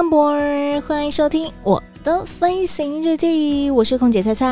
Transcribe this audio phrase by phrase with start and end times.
[0.00, 4.46] Welcome aboard，欢迎收听我的飞行日记，我是空姐菜菜。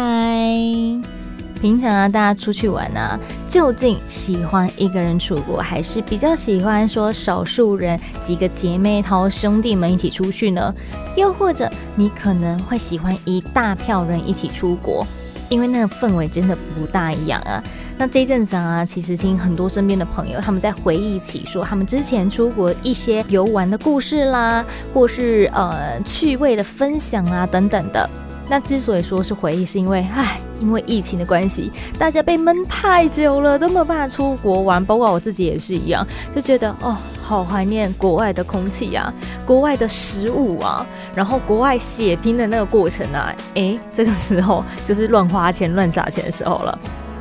[1.59, 10.75] 平常啊，大家出去玩啊，究竟喜欢一个人出国，还是比较喜欢说少数人几个姐妹淘兄弟们一起出去呢？
[11.17, 15.07] 又或者你可能会喜欢一大票人一起出国，
[15.49, 17.65] 因为那个氛围真的不大一样啊。
[18.01, 28.09] 那这阵子啊，其实听很多身边的朋友他们在回忆起说他们之前出国一些游玩的故事啦，或是呃趣味的分享啊等等的。
[28.49, 34.83] 那之所以说是回忆，是因为唉，因为疫情的关系，大家被闷太久了，都没有办法出国玩。
[34.83, 39.13] 包括我自己也是一样，就觉得哦，好怀念国外的空气啊，
[39.45, 46.79] 国外的食物啊，然后国外血拼的那个过程啊，诶，这个时候就是乱花钱、乱砸钱的时候了。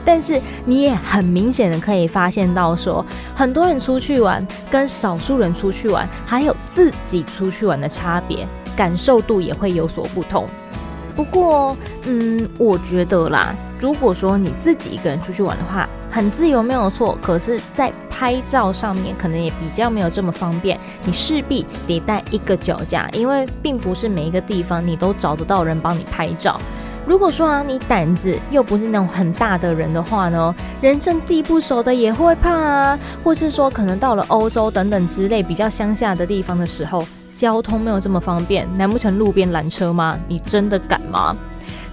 [0.08, 3.06] 但是你也很明显的可以发现到说，
[3.36, 10.48] 很多人出去玩跟少数人出去玩，还有自己出去玩的差别，感受度也会有所不同。
[11.14, 26.58] 不过，嗯，我觉得啦，如果说你自己一个人出去玩的话，很自由没有错，可是，在拍照上面可能也比较没有这么方便，你势必得带一个脚架，因为并不是每一个地方你都找得到人帮你拍照。
[27.08, 40.20] 如果说啊，你胆子又不是那种很大的人的话呢，人生地不熟的也会怕啊，或是说可能到了欧洲等等之类比较乡下的地方的时候，交通没有这么方便，难不成路边拦车吗？
[40.28, 41.34] 你真的敢吗？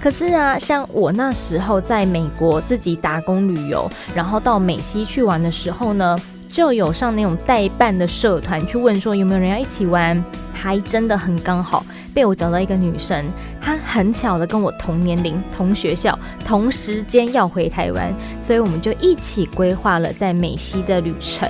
[0.00, 10.22] 可是啊，像我那时候在美国自己打工旅游，然后到美西去玩的时候呢，就有上那种代办的社团去问说有没有人要一起玩，
[10.64, 11.84] 还真的很刚好。
[12.14, 13.22] 被我找到一个女生，
[13.60, 18.10] 她很巧的跟我同年龄、同学校、同时间要回台湾，
[18.40, 21.46] 所以我们就一起规划了在美西的旅程。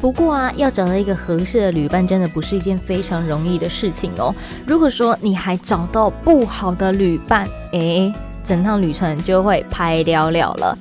[0.00, 4.34] 不过啊，要找到一个合适的旅伴，真的不是一件非常容易的事情哦。
[4.66, 8.12] 如果说你还找到不好的旅伴，诶，
[8.42, 10.76] 整趟旅程就会拍了了了。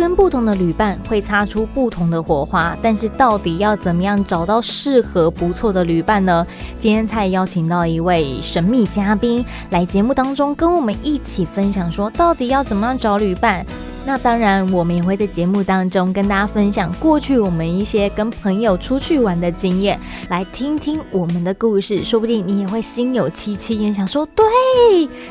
[0.00, 6.46] 跟不同的旅伴会擦出不同的火花，但是到底要怎么样找到适合不错的旅伴呢？
[6.78, 13.62] 今天才邀请到一位神秘嘉宾来节目当中跟我们一起分享，说到底要怎么样找旅伴。
[14.06, 20.00] 那当然，我们也会在节目当中跟大家分享过去我们一些跟朋友出去玩的经验，
[20.30, 24.46] 来听听我们的故事，说不定你也会心有戚戚焉，想说，对，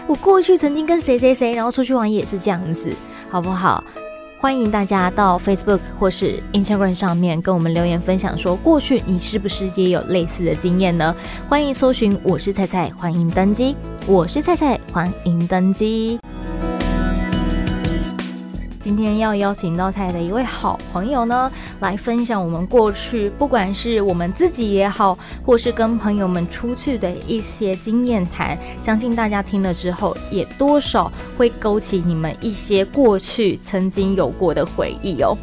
[0.05, 2.93] 我过去曾经跟谁谁谁，然后出去玩也是这样子，
[3.31, 3.83] 好不好？
[4.41, 11.13] 欢迎大家到 Facebook 或是 Instagram 上面跟我们留言分享，说过去你是不是也有类似的经验呢？
[11.49, 13.75] 欢迎搜寻我是菜菜，欢迎登机。
[14.07, 16.17] 我是菜菜，欢迎登机。
[18.89, 35.37] 今天要邀请到蔡的一位好朋友呢，来分享我们过去，不管是我们自己也好，或是跟朋友们出去的一些经验谈，相信大家听了之后，也多少会勾起你们一些过去曾经有过的回忆哦。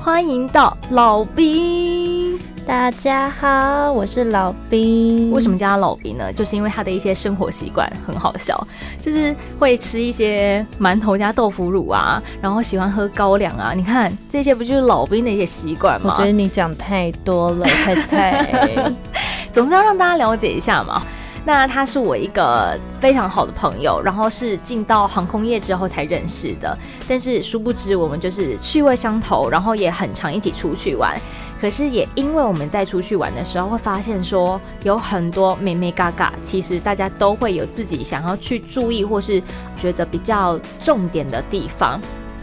[0.00, 2.17] 欢迎到老兵。
[2.66, 5.30] 大家好，我是老兵。
[5.32, 6.30] 为什么叫他老兵呢？
[6.30, 8.66] 就是因为他的一些生活习惯很好笑，
[9.00, 13.72] 就是会吃一些馒头加豆腐乳啊，然后喜欢喝高粱啊。
[13.74, 16.12] 你看这些不就是老兵的一些习惯吗？
[16.14, 18.92] 我觉得你讲太多了， 菜菜。
[19.50, 21.02] 总是要让大家了解一下嘛。
[21.44, 26.76] 那他是我一个非常好的朋友，然后是进到航空业之后才认识的。
[27.08, 31.18] 但是殊不知我们就是趣味相投，然后也很常一起出去玩。
[31.60, 39.42] 可是也因为我们在出去玩的时候，会发现说有很多眉眉嘎嘎，其实大家都会有自己想要去注意或是
[39.78, 42.00] 觉得比较重点的地方。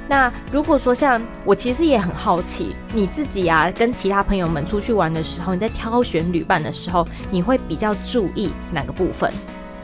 [0.08, 9.32] 那如果说像我，其实也很好奇，你自己啊，跟其他朋友们出去玩的时候，你在挑选旅伴的时候，你会比较注意哪个部分？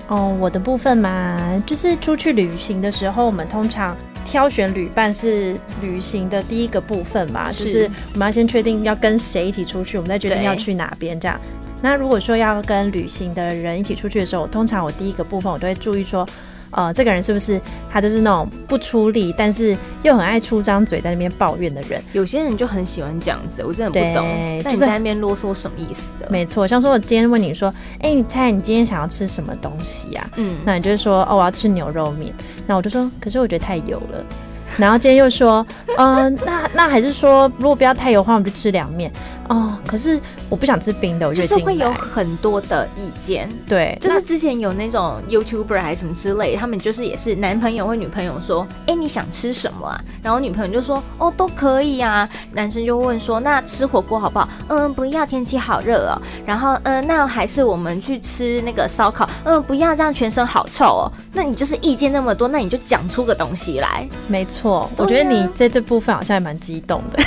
[0.09, 3.95] 哦，我的部分嘛，就是出去旅行的时候，我们通常。
[4.31, 11.37] 挑选旅伴是旅行的第一个部分嘛，是就是我们要先确定要跟谁一起出去，我们再决定要去哪边这样。
[11.81, 16.25] 那如果说要跟旅行的人一起出去的时候，通常我第一个部分我都会注意说，
[16.71, 17.59] 呃，这个人是不是
[17.91, 22.01] 他就是那种不出力，但是又很爱出张嘴在那边抱怨的人？
[22.13, 24.25] 有些人就很喜欢这样子，我真的不懂。
[24.63, 26.27] 那、就是、你在那边啰嗦什么意思的？
[26.29, 27.69] 没错，像说我今天问你说，
[27.99, 30.35] 哎、欸，你猜你今天想要吃什么东西呀、啊？
[30.37, 32.33] 嗯，那你就是说，哦，我要吃牛肉面。
[32.65, 34.23] 那我就说，可是我觉得太油了。
[34.77, 35.65] 然后今天又说，
[35.97, 39.11] 嗯、呃，那那还是说，如果不要太油的话，我们就吃凉面。
[39.51, 40.17] 哦，可是
[40.49, 43.49] 我不想吃冰的，我觉得就是会有很多的意见。
[43.67, 50.01] 对，就是之前有那种 YouTuber 还是什么之类，他们就是也是男朋友或女朋友说，哎，你想吃什么啊？
[50.23, 52.29] 然后女朋友就说，哦，都可以啊。
[52.53, 54.47] 男生就问说，那吃火锅好不好？
[54.69, 56.21] 嗯，不要，天气好热哦。
[56.45, 59.29] 然后，嗯，那还是我们去吃那个烧烤。
[59.43, 61.11] 嗯，不要，这样全身好臭哦。
[61.33, 64.07] 那你就是意见那么多，那你就讲出个东西来。
[64.29, 67.21] 没错，我觉得你在这部分好像还蛮激动的。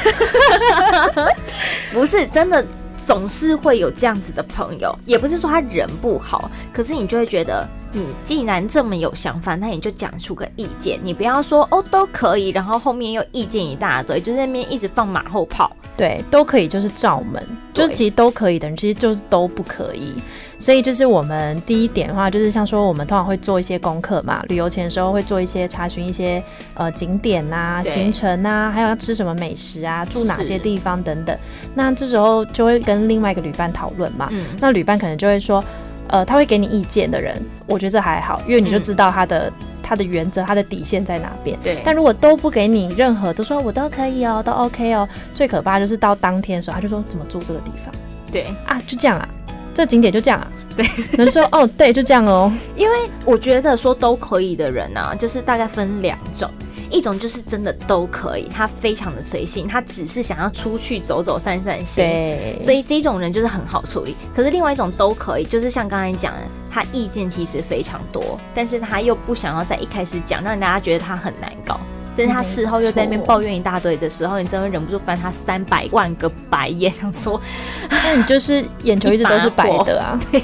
[1.92, 2.13] 不是。
[2.16, 2.64] 是真的，
[3.04, 15.74] 总是会有这样子的朋友，也不是说他人不好，可是你就会觉得，你既然这么有想法，那你就讲出个意见，你不要说哦都可以，然后后面又意见一大堆，就在那边一直放马后炮。
[15.96, 17.40] 对，都可以就是罩门，
[17.72, 20.12] 就是其实都可以的人，其实就是都不可以。
[20.58, 26.42] 所以就是我们第一点的话，就是像说我们通常会做一些功课嘛，旅游前的时候会做一些查询一些
[26.74, 31.38] 呃景点啊、行程啊，还有要吃什么美食啊、住哪些地方等等。
[31.76, 35.64] 那这时候就会跟另外一个旅伴讨论嘛，嗯，那旅伴可能就会说，
[36.08, 39.48] 呃，他会给你意见的人，我觉得这还好，因为你就知道他的。
[39.48, 39.52] 嗯
[39.86, 41.54] 他的原则，他的底线在哪边？
[41.62, 41.82] 对。
[41.84, 45.06] 但如果都不给你任何，都说我都可以哦，都 OK 哦。
[45.34, 47.94] 最可怕就是到当天的时候，他就说怎么住这个地方？
[48.32, 49.28] 对啊，就这样啊，
[49.74, 50.48] 这景点就这样啊。
[50.74, 50.86] 对。
[51.18, 52.50] 能说哦，对，就这样哦。
[52.76, 52.96] 因为
[53.26, 56.50] 我觉得说都可以的人呢、啊，就是大概分两种。
[56.94, 64.14] 一种就是真的都可以，他非常的随性，他只是想要出去走走散散心，对，所以这种人就是很好处理。
[64.34, 71.80] 可是另外一种都可以，就是像刚才讲的，他意见其实非常多，但是他又不想要在一开始讲，让大家觉得他很难搞。
[72.16, 77.40] 但是他事后又在那边抱怨一大堆的时候，你真的忍不住翻他三百万个白眼，想说，
[77.90, 80.40] 那你就是眼球一直都是白的啊， 对，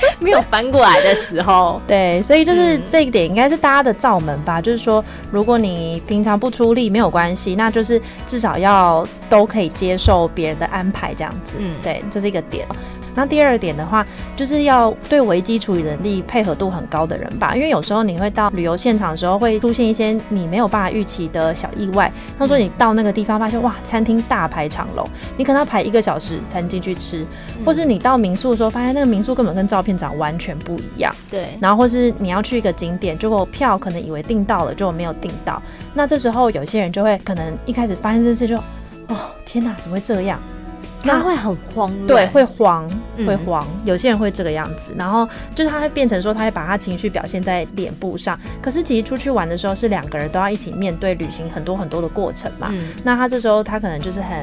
[0.20, 12.66] 没有翻过来的时候， 对，所以就是这一点应该是大家的罩门吧，就是说，如果你平常不出力没有关系，那就是至少要都可以接受别人的安排这样子，嗯，对，这是一个点。
[13.18, 14.06] 那第二点的话，
[14.36, 22.12] 就是要对危机处理能力配合度很高的人吧，因为有时候你会到旅游现场的时候，会出现一些你没有办法预期的小意外。
[22.38, 25.04] 他说你到那个地方发现哇，餐厅大排长龙，
[25.36, 27.26] 你可能要排一个小时才能进去吃，
[27.64, 31.12] 或是你到民宿的时候发现那个民宿根本跟照片长完全不一样。
[31.28, 35.60] 对，然后或是你要去一个景点，结果票可能以为订到了，结果没有订到。
[35.92, 38.56] 那这时候有些人就会可能一开始发现这事就，
[39.08, 40.38] 哦天哪，怎么会这样？
[41.02, 42.90] 他会很慌，对，会慌，
[43.26, 43.66] 会慌。
[43.66, 48.38] 嗯、有些人会这个样子，然后就是他会变成说，他会把他情绪表现在脸部上。
[48.60, 52.68] 可是其实出去玩的时候，是两个人都要一起面对旅行很多很多的过程嘛。
[52.72, 54.36] 嗯、那他这时候他可能就是很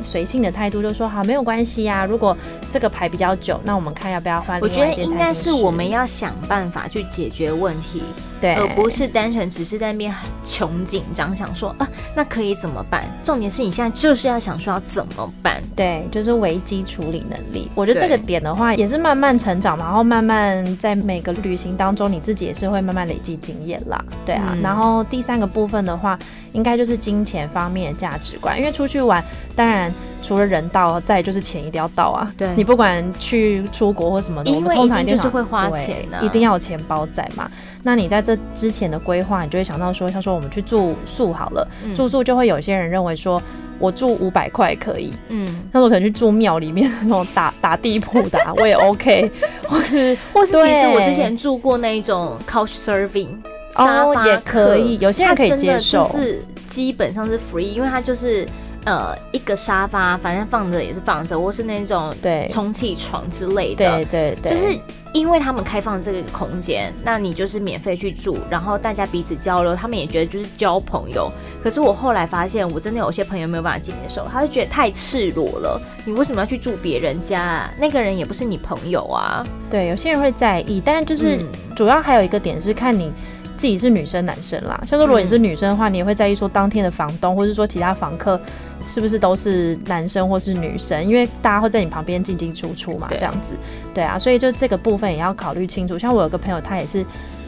[0.00, 2.04] 随性的态度，就说好，没有关系呀、啊。
[2.04, 2.36] 如果
[2.68, 4.60] 这个排比较久，那我们看要不要换。
[4.60, 8.02] 我觉得应该是我们要想办法去解决问题。
[8.42, 10.12] 对，而不是单纯只是在那边
[10.44, 13.04] 穷紧张，想说啊，那可以怎么办？
[13.22, 15.62] 重点是你现在就是要想说要怎么办？
[15.76, 17.70] 对，就是危机处理能力。
[17.76, 24.04] 我觉得这个点的话，也是慢慢成长，然后慢慢在每个旅行当中，你自己也是会慢慢累积经验啦。
[24.26, 26.18] 对啊，嗯、然后第三个部分的话，
[26.52, 29.24] 应该就是金钱方面的价值观，因为出去玩，
[29.54, 32.32] 当然除了人到，再就是钱一定要到啊。
[32.38, 37.50] 对，你不管去出国或什么的，我们通常一定就是会花钱的、啊，一定要有钱包在嘛。
[37.82, 43.42] 那你在这之前的规划，你就会想到说，像说我们去住宿好了，嗯、住宿就会有些人认为说，
[43.80, 49.28] 我住五百块可以，嗯，那我可能去住庙里面那种打 打地铺的，我也 OK，
[49.66, 53.30] 或是或是其实我之前住过那一种 couch serving，
[53.74, 58.46] 哦，也可以，有些人可以接受，是基本上是 free，因为它就是
[58.84, 64.78] 呃一个沙发，反正放着也是放着，或是那种对充气床之类的，对对对，就是。
[65.14, 71.30] 因为他们开放这个空间，那你就是免费去住，然后大家彼此交流，他们也觉得就是交朋友。
[71.62, 75.78] 可是我后来发现，我真的有些朋友没有办法接受，他就觉得太赤裸了。
[76.06, 77.74] 你为什么要去住别人家啊？
[77.78, 79.46] 那个人也不是你朋友啊。
[79.70, 81.44] 对，有些人会在意，但就是
[81.76, 83.12] 主要还有一个点是看你。
[83.56, 88.40] 自己是女生男生啦，像说如果你是女生的话，嗯、你也会在意说当天的房东或是说其他房客
[88.80, 93.54] 是不是都是男生或是女生，因为大家会在你旁边进进出出嘛，这样子，
[93.94, 95.98] 对啊，所以就这个部分也要考虑清楚。
[95.98, 97.04] 像我有个朋友，他也是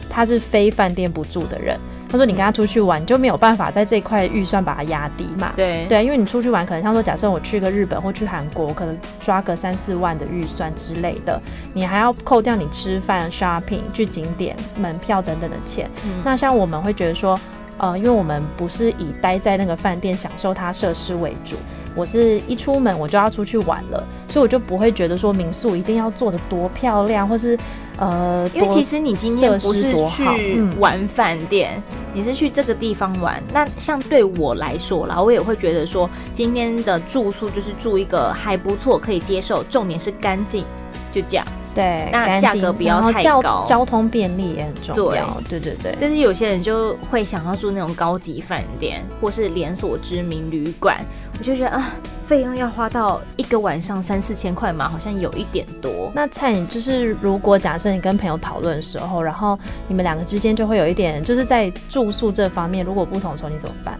[0.09, 5.51] 他是非饭店不住的人，他说你跟他出去玩，你就没有办法在这一块预算把它压低嘛。
[5.55, 11.41] 对对，因为你出去玩，可能像说假设我去个日本或去韩国，可能抓个三四万的预算之类的，
[11.73, 15.89] 你还要扣掉你吃饭、shopping、去景点、门票等等的钱。
[16.05, 17.39] 嗯、那像我们会觉得说，
[17.77, 21.57] 呃，因为我们不是以待在那个饭店享受它设施为主。
[21.95, 27.57] 我是一出门我就要出去玩了，所以我就不会觉得说民宿一定要做的多漂亮，或是
[27.97, 33.41] 呃，因为其实你今天不是去玩饭店，嗯、你是去这个地方玩。
[33.53, 40.65] 那像对我来说啦，我也会觉得说，今天的住宿就是住一个还不错，可以接受，重点是干净，
[41.11, 41.47] 就这样。
[41.75, 45.39] 对，那价格不要太高，交，交通便利也很重要。
[45.47, 45.97] 对，对对对。
[45.99, 51.03] 但是有些人就会想要住那种高级饭店，或是连锁知名旅馆，
[51.37, 51.91] 我就觉得啊，
[52.25, 56.09] 费用要花到一个晚上三四千块嘛，好像有一点多。
[56.15, 63.99] 那蔡，你就是如果假设你跟朋友讨论的时候，然后你们两个之间就会有一点，就是在住宿这方面，如果不同的时候，你怎么办？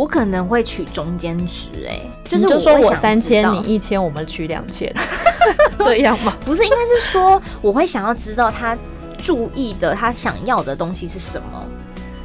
[0.00, 4.90] 我可能会取中间值，哎，就是就说我三千，你一千，我们取两千，
[5.80, 6.32] 这样吗？
[6.42, 8.74] 不是，应该是说我会想要知道他
[9.18, 11.66] 注意的，他想要的东西是什么？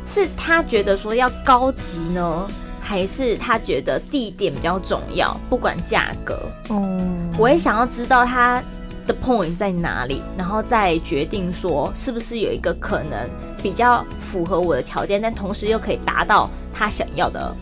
[0.07, 2.47] 是他觉得说要高级呢，
[2.79, 5.37] 还是他觉得地点比较重要？
[5.49, 6.39] 不管价格，
[6.69, 8.63] 嗯，我也想要知道他
[9.05, 13.29] 的 point 在哪里，然后再决定说是不是有一个可能
[13.61, 17.53] 比较符合我的条件，但同时又可以达到他想要的。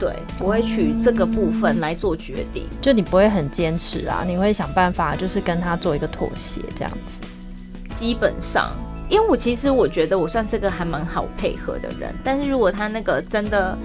[0.00, 7.22] 对，我会取这个部分来做决定，嗯，就你不会很坚持啊，你会想办法，就是跟他做一个妥协这样子。
[7.94, 8.72] 基本上，
[9.10, 13.76] 因为我其实我觉得我算是个还蛮好配合的人，但是如果他那个真的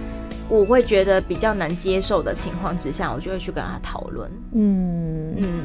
[0.48, 4.32] 我会觉得比较难接受的情况之下，我就会去跟他讨论。
[4.54, 5.64] 嗯嗯，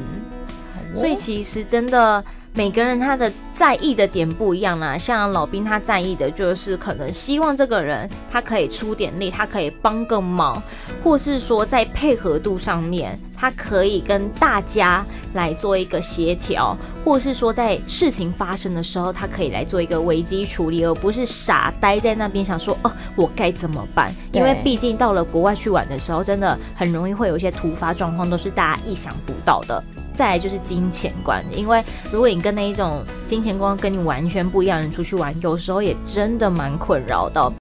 [0.93, 2.23] 所以其实真的。
[2.53, 10.61] 每个人他的在意的点不一样啦，像老兵他在意的就是可能希望这个人他可以出点力，他可以帮个忙，
[11.01, 24.13] 或是说在配合度上面，他可以跟大家来做一个协调，或是说在事情发生的时候，他可以来做一个危机处理，而不是傻呆在那边想说哦，我该怎么办？
[24.33, 29.81] 因为毕竟到了国外去玩的时候，真的很容易会有一些突发状况，都是大家意想不到的。
[30.13, 37.51] 再来就是金钱观，因为如果你跟那一种金钱观跟你完全不一样的人出去玩，有时候也真的蛮困扰的。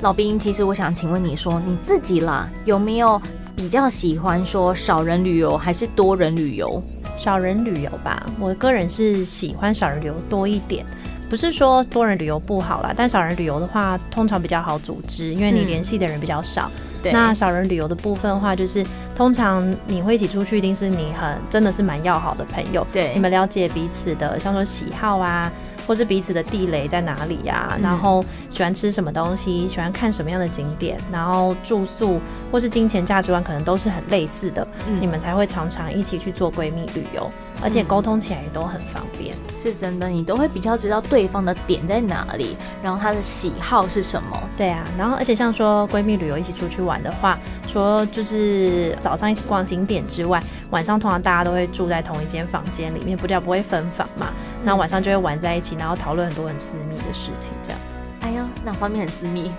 [0.00, 3.20] 老兵，其实我想请问你说，你自己啦，有没有
[3.56, 6.82] 比较喜欢说少人旅游还是多人旅游？
[7.16, 10.84] 少人旅游吧，我个人是喜欢少人旅游多一点。
[11.30, 16.70] 不是说多人旅游不好啦，但少人旅游的话，通常比较好组织，因为你联系的人比较少。
[16.76, 18.84] 嗯对那少人旅游的部分的话，就是
[19.14, 25.50] 通常你会一起出去，一定是你很真的是蛮要好的朋友，对，你们了解彼此的，像说喜好啊。
[25.86, 37.30] 或是彼此的地雷在哪里呀、然后喜欢吃什么东西，喜欢看什么样的景点，然后住宿或是金钱价值观可能都是很类似的，嗯、你们才会常常一起去做闺蜜旅游，
[37.62, 39.34] 而且沟通起来也都很方便。
[39.58, 44.38] 是真的，你都会比较知道对方的点在哪里，然后他的喜好是什么。
[44.56, 54.28] 对啊，然后而且像说闺蜜旅游一起出去玩的话，除了就是早上一起逛景点之外，晚上通常大家都会住在同一间房间里面，不叫不会分房嘛。
[54.64, 57.84] 那晚上就会玩在一起，然后讨论很多很私密的事情，这样子。
[58.20, 59.52] 哎呦，哪方面很私密？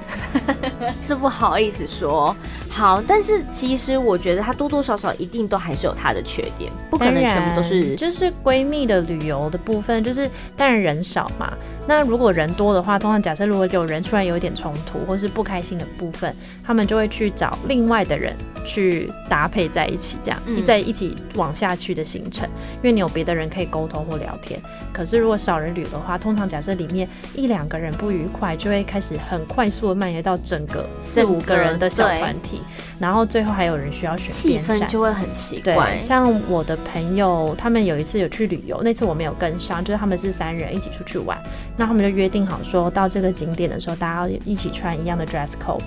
[1.05, 2.35] 这不好意思说。
[2.67, 7.95] 好，但是其实我觉得他多多少少一定都还是有他的缺点，不可能全部都是。
[7.95, 11.53] 就是闺蜜的旅游的部分，就是当然人少嘛。
[11.87, 24.59] 那如果人多的话，通常假设如果有人突然有一点冲突或是不开心的部分，他们就会去找另外的人去搭配在一起，这样嗯、一起往下去的行程，因为你有别的人可以沟通或聊天。
[24.91, 32.61] 可是如果少人旅的话，通常假设里面一两个人不愉快，就会开始很快速的蔓延到整个四五个人的小团体。
[32.97, 35.73] 然后最后还有人需要选气氛就会很奇怪。
[35.73, 41.37] 对，像我的朋友，他们有一次有去旅游，那次我没有跟上，就是他们是三人一起出去玩，
[41.77, 45.82] 那他们就约定好说到这个景点的时候，大家要一起穿一样的 dress code，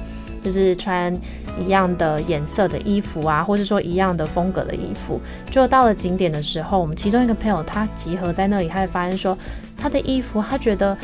[0.44, 1.14] 就是穿
[1.58, 5.20] 一样的颜色的衣服啊，或是说一样的风格的衣服。
[5.50, 9.36] 就到了景点的时候，我们其中一个朋友他集合在那里，他就发现说
[9.76, 10.96] 他的衣服他觉得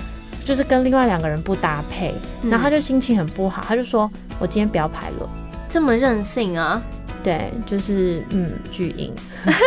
[0.45, 5.29] 就是跟另外两个人不搭配，然后他就心情很不好，他就说我今天不要排了。
[5.69, 6.83] 这么任性啊？
[7.25, 9.13] 对，就是嗯，巨婴，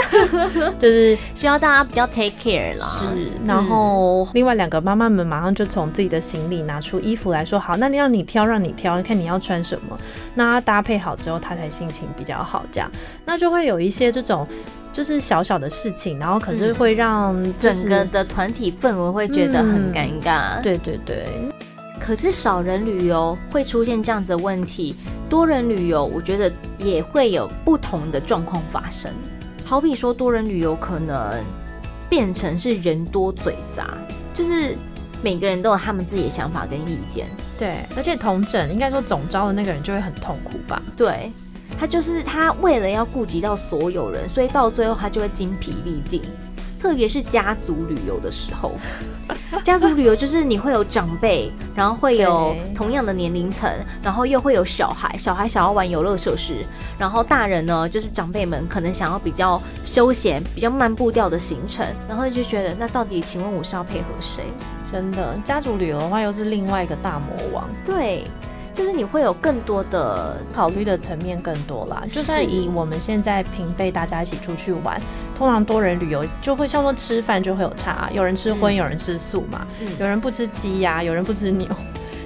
[0.80, 2.88] 就是需要大家比较 take care 啦。
[3.00, 10.00] 是，然后、嗯、另外两个妈妈们马上就从自己的行李拿出衣服来说：“好，那你让你挑，让你挑，看你要穿什么。”
[10.36, 12.64] 那搭配好之后，他才心情比较好。
[12.72, 12.90] 这样，
[13.26, 14.48] 那就会有一些这种。
[14.94, 20.56] 就是小小的事情，然后可是会让、就是、整个的团体氛围会觉得很尴尬。
[20.56, 21.28] 嗯、对对对。
[22.00, 24.96] 可是少人旅游会出现这样子的问题，
[25.30, 29.12] 多人旅游我觉得也会有不同的状况发生。
[29.66, 31.44] 好比说多人旅游可能
[32.10, 33.98] 变成是人多嘴杂，
[34.34, 34.76] 就是
[35.22, 37.28] 每个人都有他们自己的想法跟意见。
[37.60, 40.82] 对，而且同整应该说总招的那个人就会很痛苦吧？
[40.96, 41.32] 对，
[41.78, 46.22] 他就是他为了要顾及到所有人，所以到最后他就会精疲力尽。
[46.80, 48.74] 特别是家族旅游的时候，
[49.64, 56.66] 家族旅游就是你会有长辈，然后会有同样的年龄层，然后又会有小孩，小孩想要玩游乐设施，
[56.98, 64.44] 然后大人呢，就是长辈们可能想要比较休闲、比较慢步调的行程，然后就觉得那到底，请问我是要配合谁？
[64.86, 67.68] 真的，家族旅游的话又是另外一个大魔王。
[67.86, 68.24] 对。
[68.78, 75.02] 就是你会有更多的考虑的层面更多啦，就算以我们现在平辈大家一起出去玩，
[75.36, 81.68] 通常多人旅游就会像说吃饭就会有差，有人吃荤，有人吃素嘛，嗯、有人不吃鸡呀，有人不吃牛，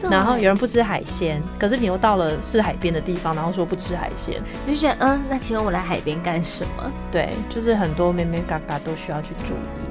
[0.04, 6.92] 嗯、然后有人不吃海鲜，可是你又到了是海边的地方，然后说不吃海鲜，你就觉得嗯，那请问我来海边干什么？
[7.10, 9.82] 对，就是很多咩咩嘎嘎都需要去注意。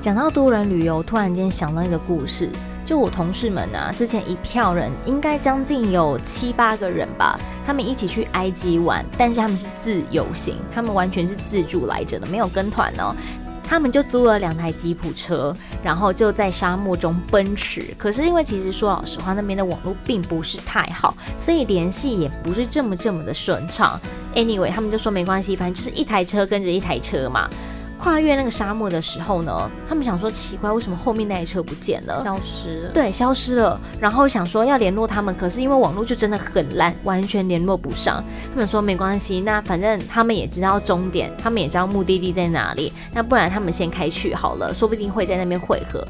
[0.00, 2.50] 讲到多人旅游，突然间想到一个故事。
[2.88, 13.14] 就我同事们啊，之前一票人应该将近有七八个人吧，他们一起去埃及玩，但是他们是自由行，他们完全是自助来着的，没有跟团哦。
[13.62, 15.54] 他们就租了两台吉普车，
[15.84, 17.94] 然后就在沙漠中奔驰。
[17.98, 24.00] 可是因为其实说老实话，那边的网络并不是太好，所以联系也不是这么这么的顺畅。
[24.34, 27.50] Anyway，他们就说没关系，反正就是一台车跟着一台车嘛。
[27.98, 32.22] 跨越那个沙漠的时候呢，他们想说奇怪，为什么后面那台车不见了？
[32.22, 32.90] 消失了。
[32.92, 33.78] 对，消失了。
[34.00, 38.24] 然后想说要联络他们，可是因为网络就真的很烂，完全联络不上。
[38.52, 42.92] 他们说没关系，那反正他们也知道终点，他们也知道目的地在哪里。
[43.12, 46.06] 那不然他们先开去好了，说不定会在那边汇合。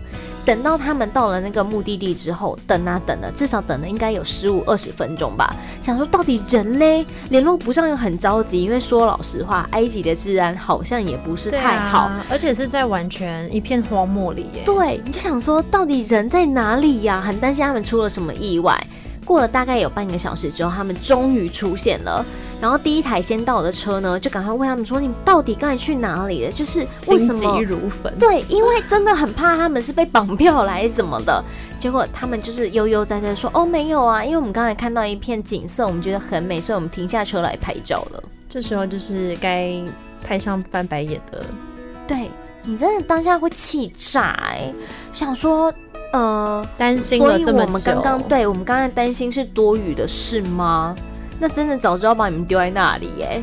[0.48, 5.54] 等到他们到了那个目的地之后，等啊等了，至少等了应该有十五二十分钟吧。
[5.78, 14.62] 想说到底人嘞，联络不上又很着急，因为说老实话，埃及的治安好像也不是太好，啊，而且是在完全一片荒漠里耶。
[14.64, 17.20] 对，你就想说到底人在哪里呀？
[17.20, 18.74] 很担心他们出了什么意外。
[19.26, 22.24] 过了大概有半个小时之后，他们终于出现了。
[22.60, 26.50] 然后第一台先到的车呢，就赶快问他们说：“你们到底刚才去哪里了？
[26.50, 28.12] 就是为什么？”心急如焚。
[28.18, 31.42] 对，因为真的很怕他们是被绑票来什么的。
[31.78, 39.72] 结果他们就是悠悠哉哉说：“哦，没有啊，因为我们刚才看到一片景色，我们觉得很美，所以我们停下车来拍照了。”这时候就是该
[40.26, 41.44] 拍上翻白眼的。
[42.06, 42.30] 对，
[42.64, 44.72] 你真的当下会气炸哎，
[45.12, 45.72] 想说。
[46.10, 50.96] 呃，担心了这么久，我们刚刚对我们刚才担心是多余的事吗？
[51.38, 53.42] 那真的早知道把你们丢在那里耶，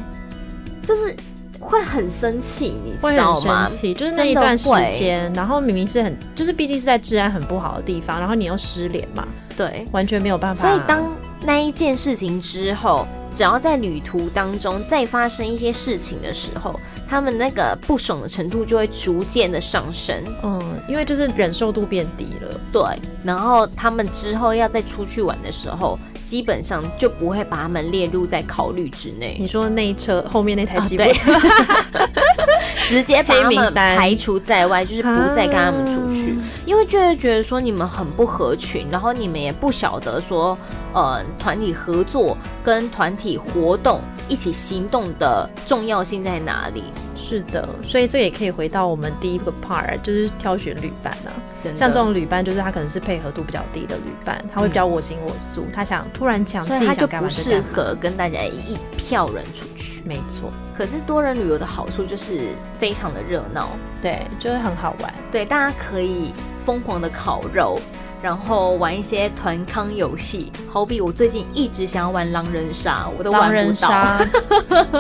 [0.84, 1.16] 就是
[1.60, 3.36] 会很生气，你知道吗？
[3.36, 10.68] 会很生气，就是那一段时间，然后明明是很，就是毕竟是在治安很不好的地方，然后你又失联嘛，对，完全没有办法。
[10.68, 20.16] 所以当那一件事情之后，只要在旅途当中再发生一些事情的时候，他们那个不爽的程度就会逐渐的上升。
[20.44, 22.60] 嗯，因为就是忍受度变低了。
[22.72, 22.82] 对，
[23.24, 29.38] 然后他们之后要再出去玩的时候，基本上就不会把他们列入在考虑之内。
[29.40, 32.10] 你说那一车后面那台吉普车，哦、
[32.90, 40.58] 直接把他们排除在外，就是不再跟他们出去，啊、因为就会觉得说你们很不合群，然后你们也不晓得说。
[40.96, 46.86] 呃，团体合作跟团体活动一起行动的重要性在哪里？
[47.14, 51.36] 是的，所以这也可以回到我们第一个 part，就是挑选旅伴啊。
[51.74, 60.02] 像这种旅伴，就是他可能是配合度比较低的旅伴，他会比较我行我素，嗯、他想突然强自己想干嘛就干嘛，所以他就不适合跟大家一票人出去。
[60.06, 63.70] 没错，可是多人旅游的好处就是非常的热闹，
[64.02, 67.78] 对，就是很好玩，对，大家可以疯狂的烤肉。
[68.26, 73.52] 然后玩一些团康游戏，好比我最近一直想要玩狼人杀，我都玩不到。
[73.52, 74.20] 狼人杀，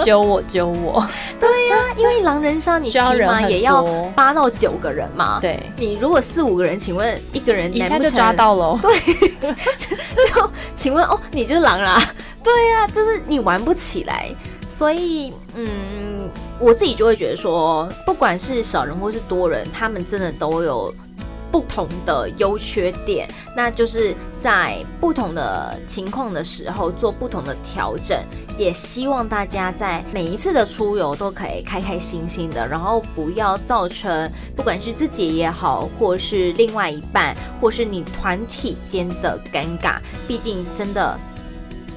[0.05, 1.03] 揪我揪我。
[1.41, 3.81] 对呀、啊，因为狼人杀你起码也要
[4.15, 5.39] 八到九个人嘛。
[5.41, 8.77] 对，你如果四五个人，请问一个人一下就抓到了。
[8.85, 8.93] 对，
[9.75, 11.99] 就请问哦，你就是狼啦？
[12.43, 14.29] 对呀、啊，就是你玩不起来。
[14.67, 20.93] 所以，嗯，我自己就会觉得说，不管是少人或是多人，他们真的都有。
[21.55, 28.21] 不同的优缺点，那就是在不同的情况的时候做不同的调整。
[28.57, 39.95] 也希望大家在每一次的出游都可以开开心心的，然后不要造成不管是自己也好，或是另外一半，或是你团体间的尴尬。
[40.27, 41.17] 毕竟真的，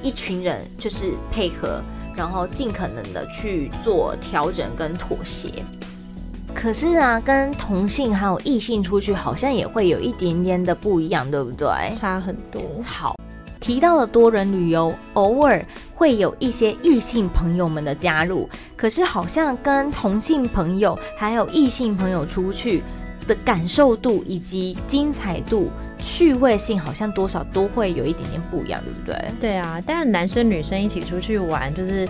[0.01, 1.81] 一群人就是配合。
[2.15, 5.63] 然后尽可能的去做调整跟妥协。
[6.61, 11.67] 可是啊，跟同性还有异性出去，好像也会有一点点的不一样，对不对？
[11.95, 12.61] 差很多。
[12.83, 13.15] 好，
[13.61, 22.83] 提到了多人旅游，偶尔会有一些异性朋友们的加入，可是好像跟同性朋友还有异性朋友出去
[23.25, 29.31] 的感受度以及精彩度、趣味性，好像多少都会有一点点不一样，对不对？
[29.39, 32.05] 对啊，但是男生女生一起出去玩，就是。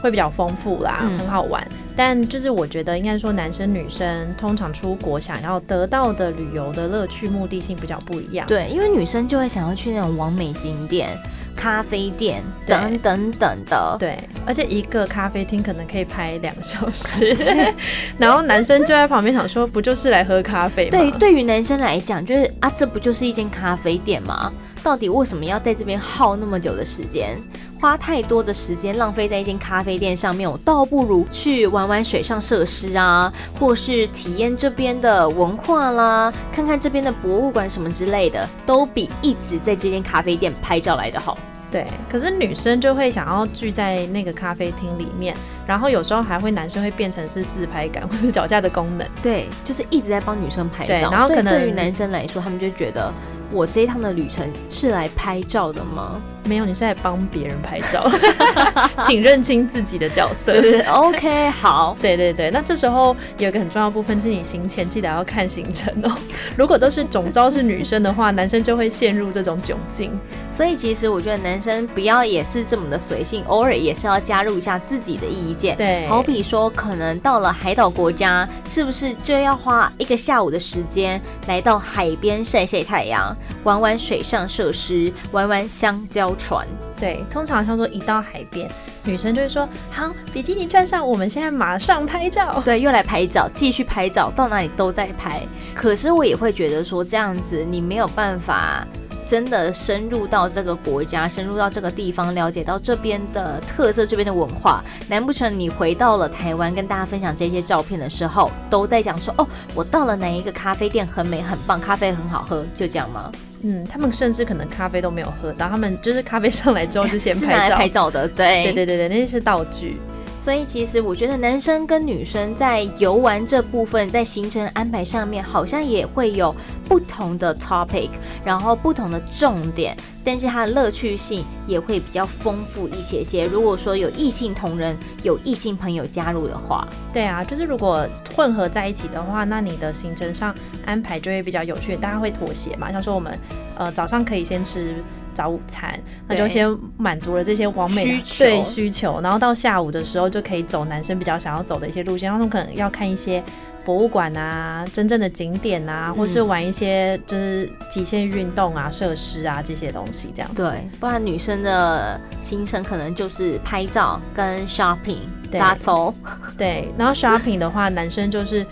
[0.00, 1.66] 会比较丰富啦，嗯、很好玩。
[1.96, 8.46] 但就是我觉得，应该说男生女生通常出国想要得到的旅游的乐趣目的性比较不一样。
[8.46, 11.18] 对，因为女生就会想要去那种网美景点、
[11.56, 13.96] 咖啡店等等等的。
[13.98, 17.34] 对，而且一个咖啡厅可能可以拍两个小时，
[18.16, 20.90] 然后男生就在旁边想说，不就是来喝咖啡吗？
[20.92, 24.52] 对，对于男生来讲，就是啊，这不就是一间咖啡店吗？
[24.84, 27.36] 到底为什么要在这边耗那么久的时间？
[27.80, 41.38] 花太多的时间浪费在一间咖啡店上面，我倒不如去玩玩水上设施啊，或是体验这边的文化啦，看看这边的博物馆什么之类的，都比一直在这间咖啡店拍照来的好。
[41.70, 45.36] 对，可是女生就会想要聚在那个咖啡厅里面，
[45.66, 49.06] 然后有时候还会男生会变成是自拍杆或是脚架的功能。
[49.22, 51.10] 对，就是一直在帮女生拍照。
[51.10, 53.12] 然后可能对于男生来说，他们就觉得
[53.52, 56.20] 我这一趟的旅程是来拍照的吗？
[56.48, 58.10] 没有，你是在帮别人拍照，
[59.06, 60.60] 请认清自己的角色。
[60.60, 62.50] 对 OK，好， 对对对。
[62.50, 66.10] 那这时候有一个很重要的部分是你行前记得要看行程哦。
[66.56, 70.10] 如果都是总招是女生的话，男生就会陷入这种窘境。
[70.48, 75.76] 所以其实我觉得男生不要也是这么的随性，偶尔也是要加入一下自己的意见。
[75.76, 86.66] 对，好比说可能到了海岛国家，是不是就要花一个下午的时间来到海边晒晒太阳，玩玩水上设施，玩玩香蕉船。
[86.98, 88.70] 对，通常像说一到海边，
[89.04, 92.62] 女生就会说好，比基尼穿上，我们现在马上拍照。
[92.64, 95.42] 对，又来拍照，继续拍照，到哪里都在拍。
[95.74, 98.86] 可是我也会觉得说，这样子你没有办法
[99.26, 104.82] 真的深入到这个国家，深入到这个地方，了解到这边的特色，这边的文化。
[105.08, 113.30] 难不成你回到了台湾，跟大家分享这些照片的时候，都在讲说哦，我到了哪一个咖啡店，很美很棒，咖啡很好喝，就这样吗？
[113.62, 119.96] 嗯，他们甚至可能咖啡都没有喝到，他们就是咖啡上来之后就先 拍照拍照的，对对对对对，那些是道具。
[120.38, 126.54] 所以其实我觉得男生跟女生在游玩这部分，在行程安排上面，好像也会有
[126.88, 128.08] 不同的 topic，
[128.44, 133.46] 然后不同的重点，但是它的乐趣性也会比较丰富一些些。
[133.46, 140.54] 如果说有异性同仁、有异性朋友加入的话，对啊，就是如果混合在一起的话，那你的行程上
[140.86, 142.92] 安排就会比较有趣，大家会妥协嘛。
[142.92, 143.36] 像说我们
[143.76, 144.94] 呃早上可以先吃。
[145.38, 145.96] 早午餐，
[146.26, 153.40] 那就先满足了这些完美的需求，对需求，然后到下午的时候就可以走男生比较想要走的一些路线，他们可能要看一些
[153.84, 160.60] 博物馆啊、真正的景点啊，或是玩一些就是极限运动啊、设施啊这些东西这样子。
[160.60, 165.20] 对，不然女生的行程可能就是拍照跟 shopping，
[165.52, 166.14] 对，That's all。
[166.56, 168.66] 对，然后 shopping 的话，男生就是。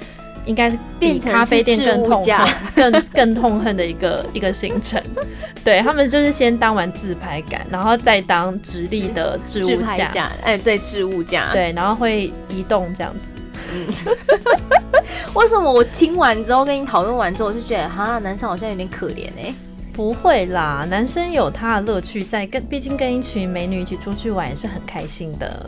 [0.47, 5.03] 应该是比咖啡店更痛恨、 更更痛恨的一个一个行程。
[5.63, 10.33] 对，他们就是先当完自拍杆，然后再当直立的置物架。
[10.43, 11.53] 哎，对，置物架。
[11.53, 13.27] 对，然后会移动这样子。
[13.73, 13.87] 嗯，
[15.35, 19.53] 为什么我听完之后跟你讨论完之后，我就觉得哈，男生好像有点可怜哎。
[19.97, 25.65] 不会啦，男生有他的乐趣在，跟毕竟跟一群美女一起出去玩也是很开心的。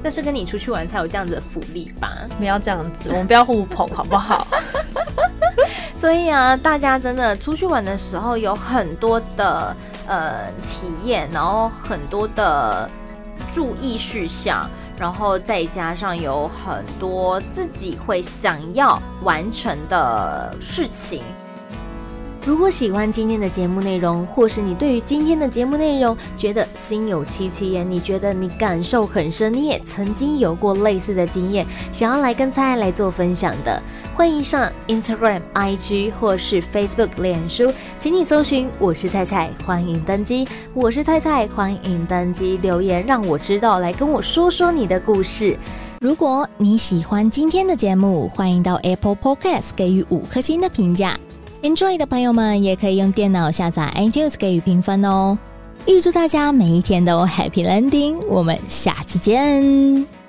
[0.00, 2.16] 但是跟你出去玩才有这样子的福利吧？
[2.38, 4.46] 不要这样子，我们不要互捧好不好？
[5.96, 12.88] 所以啊，大家真的出去玩的时候有很多的呃体验，然后很多的
[13.50, 21.24] 注意事项，然后再加上有很多自己会想要完成的事情。
[22.44, 33.80] 如果喜欢今天的节目内容，或是你对于今天的节目内容觉得心有戚戚焉，你觉得你感受很深，你也曾经有过类似的经验，想要来跟菜菜来做分享的，
[34.16, 45.56] 欢迎上 Instagram、IG 或是 Facebook 脸书，请你搜寻我是菜菜，欢迎登机，我是菜菜，欢迎登机，留言让我知道，来跟我说说你的故事。
[46.00, 51.16] 如果你喜欢今天的节目，欢迎到 Apple Podcast 给予五颗星的评价。
[51.62, 55.38] Enjoy 的朋友们也可以用电脑下载 iTunes 给予评分哦。
[55.86, 60.21] 预祝大家每一天都 Happy Landing，我们下次见。